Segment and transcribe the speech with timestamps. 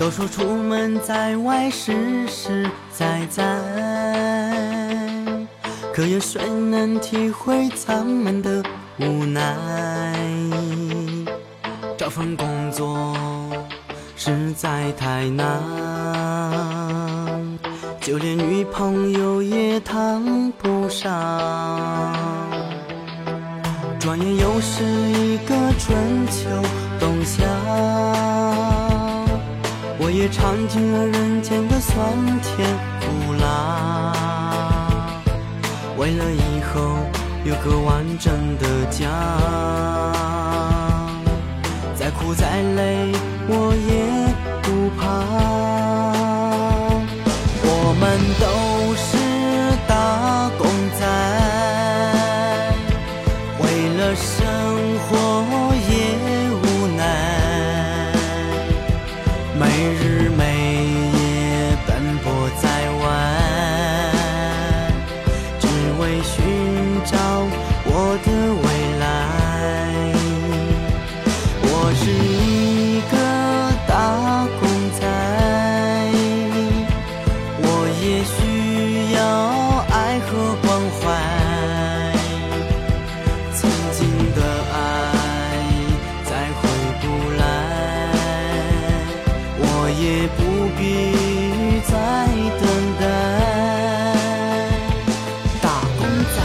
[0.00, 3.44] 都说出门在外实实在在，
[5.92, 8.64] 可有谁能体会咱们的
[8.98, 9.54] 无奈？
[11.98, 13.14] 找份工作
[14.16, 15.60] 实在太难，
[18.00, 21.12] 就连女朋友也谈不上。
[23.98, 26.48] 转眼又是一个春秋
[26.98, 27.44] 冬夏，
[30.20, 31.96] 也尝尽了人间的酸
[32.42, 32.68] 甜
[33.00, 34.12] 苦辣。
[35.96, 36.98] 为了以后
[37.42, 39.08] 有个完整的家，
[41.94, 43.14] 再苦再累
[43.48, 45.00] 我也不怕。
[47.64, 48.44] 我们都
[49.00, 49.16] 是
[49.88, 50.68] 打工
[50.98, 51.00] 仔，
[53.58, 53.64] 为
[53.96, 54.36] 了生
[55.08, 55.08] 活
[90.76, 90.80] 必
[91.86, 91.92] 再
[92.60, 92.64] 等
[92.98, 93.02] 待。
[95.60, 95.66] 打
[95.98, 96.00] 工
[96.34, 96.36] 仔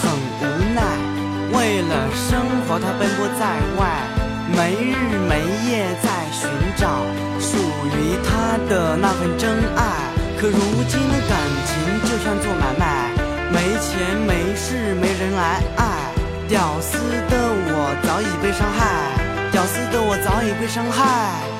[0.00, 0.02] 很
[0.40, 0.42] 无
[0.74, 0.78] 奈，
[1.52, 2.28] 为了生
[2.66, 3.42] 活他奔波在
[3.78, 3.80] 外，
[4.56, 4.94] 没日
[5.28, 5.32] 没
[5.68, 5.70] 夜
[6.02, 7.04] 在寻找
[7.38, 9.80] 属于他的那份真爱。
[10.38, 10.58] 可如
[10.88, 11.32] 今的感
[11.66, 11.72] 情
[12.04, 13.10] 就像做买卖，
[13.52, 15.82] 没钱没势没人来爱，
[16.48, 16.96] 屌丝
[17.28, 17.36] 的
[17.68, 18.80] 我早已被伤害，
[19.52, 21.59] 屌丝的我早已被伤害。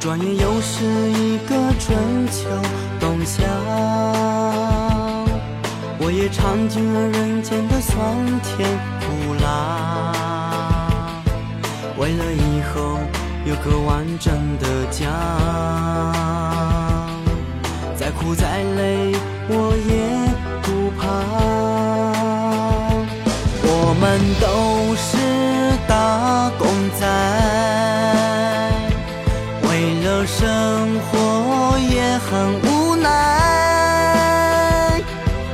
[0.00, 2.48] 转眼又是一个春秋
[2.98, 3.42] 冬夏，
[5.98, 7.94] 我也尝尽了人间的酸
[8.40, 8.66] 甜
[8.98, 11.20] 苦辣。
[11.98, 12.98] 为了以后
[13.44, 15.06] 有个完整的家，
[17.94, 19.14] 再苦再累
[19.50, 21.04] 我也不怕。
[23.62, 26.66] 我们都是打工
[26.98, 27.39] 仔。
[30.26, 33.08] 生活也很无奈，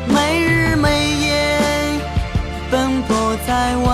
[0.09, 1.61] 没日没夜
[2.71, 3.89] 奔波在外，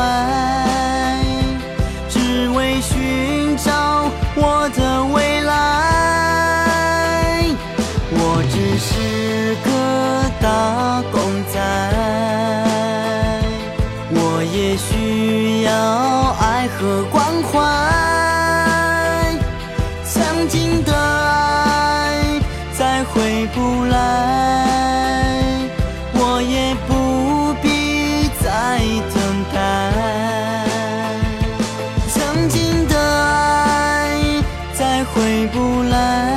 [2.08, 5.52] 只为寻找我的未来。
[8.14, 9.70] 我只是个
[10.40, 11.20] 打工
[11.52, 11.60] 仔，
[14.10, 15.70] 我也需要
[16.40, 17.21] 爱和关
[23.54, 23.94] 不来，
[26.14, 28.78] 我也不必再
[29.12, 29.16] 等
[29.52, 29.56] 待。
[32.08, 34.42] 曾经的爱
[34.72, 36.31] 再回不来，